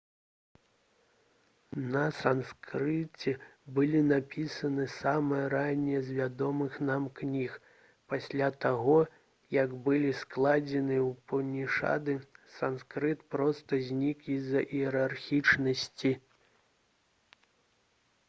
[1.95, 3.33] на санскрыце
[3.79, 7.59] была напісана самая ранняя з вядомых нам кніг
[8.15, 8.97] пасля таго
[9.57, 12.17] як былі складзены упанішады
[12.57, 16.15] санскрыт проста знік з-за іерархічнасці